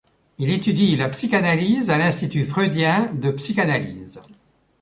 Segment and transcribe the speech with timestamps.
[0.39, 4.19] Il étudie la psychanalyse à l’Institut Freudien de Psychanalyse.